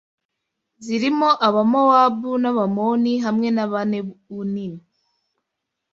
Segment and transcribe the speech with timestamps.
[0.85, 4.81] zirimo Abamowabu n’Abamoni hamwe n’Abanewunimu